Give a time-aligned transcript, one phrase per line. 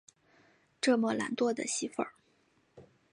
[0.81, 2.03] 这么懒惰的媳妇